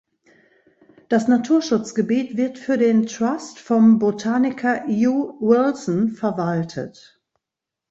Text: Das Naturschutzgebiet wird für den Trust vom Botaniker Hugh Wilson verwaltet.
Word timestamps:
Das 1.09 1.27
Naturschutzgebiet 1.27 2.35
wird 2.35 2.57
für 2.57 2.79
den 2.79 3.05
Trust 3.05 3.59
vom 3.59 3.99
Botaniker 3.99 4.81
Hugh 4.87 5.39
Wilson 5.39 6.09
verwaltet. 6.09 7.21